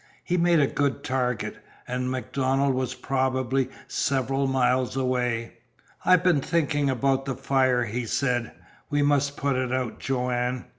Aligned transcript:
He 0.23 0.35
made 0.35 0.59
a 0.59 0.65
good 0.65 1.03
target, 1.03 1.57
and 1.87 2.09
MacDonald 2.09 2.73
was 2.73 2.95
probably 2.95 3.69
several 3.87 4.47
miles 4.47 4.95
away. 4.97 5.59
"I've 6.03 6.23
been 6.23 6.41
thinking 6.41 6.89
about 6.89 7.25
the 7.25 7.35
fire," 7.35 7.83
he 7.85 8.07
said. 8.07 8.51
"We 8.89 9.03
must 9.03 9.37
put 9.37 9.55
it 9.55 9.71
out, 9.71 9.99
Joanne. 9.99 10.65